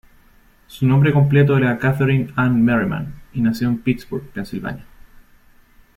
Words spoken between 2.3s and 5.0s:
Ann Merriman, y nació en Pittsburgh, Pensilvania.